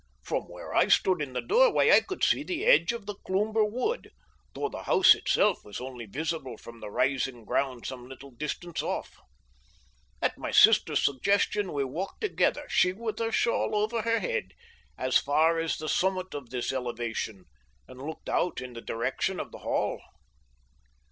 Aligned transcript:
From 0.23 0.45
where 0.49 0.73
I 0.73 0.87
stood 0.87 1.21
in 1.21 1.33
the 1.33 1.43
doorway 1.43 1.91
I 1.91 1.99
could 1.99 2.23
see 2.23 2.41
the 2.41 2.65
edge 2.65 2.91
of 2.91 3.05
the 3.05 3.13
Cloomber 3.13 3.63
wood, 3.63 4.09
though 4.55 4.67
the 4.67 4.85
house 4.85 5.13
itself 5.13 5.63
was 5.63 5.79
only 5.79 6.07
visible 6.07 6.57
from 6.57 6.79
the 6.79 6.89
rising 6.89 7.45
ground 7.45 7.85
some 7.85 8.09
little 8.09 8.31
distance 8.31 8.81
off. 8.81 9.19
At 10.19 10.39
my 10.39 10.49
sister's 10.49 11.05
suggestion 11.05 11.71
we 11.71 11.83
walked 11.83 12.21
together, 12.21 12.65
she 12.67 12.93
with 12.93 13.19
her 13.19 13.31
shawl 13.31 13.75
over 13.75 14.01
her 14.01 14.19
head, 14.19 14.53
as 14.97 15.19
far 15.19 15.59
as 15.59 15.77
the 15.77 15.87
summit 15.87 16.33
of 16.33 16.49
this 16.49 16.73
elevation, 16.73 17.45
and 17.87 18.01
looked 18.01 18.27
out 18.27 18.59
in 18.59 18.73
the 18.73 18.81
direction 18.81 19.39
of 19.39 19.51
the 19.51 19.59
Hall. 19.59 20.01